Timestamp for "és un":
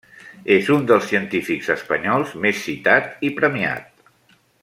0.53-0.87